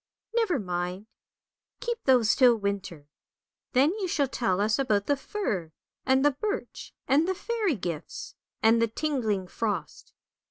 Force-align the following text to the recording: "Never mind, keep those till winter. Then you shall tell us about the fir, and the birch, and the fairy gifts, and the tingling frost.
"Never 0.35 0.57
mind, 0.57 1.05
keep 1.79 2.05
those 2.05 2.33
till 2.35 2.55
winter. 2.55 3.07
Then 3.73 3.91
you 3.99 4.07
shall 4.07 4.27
tell 4.27 4.59
us 4.59 4.79
about 4.79 5.05
the 5.05 5.15
fir, 5.15 5.73
and 6.07 6.25
the 6.25 6.31
birch, 6.31 6.91
and 7.07 7.27
the 7.27 7.35
fairy 7.35 7.75
gifts, 7.75 8.33
and 8.63 8.81
the 8.81 8.87
tingling 8.87 9.45
frost. 9.47 10.11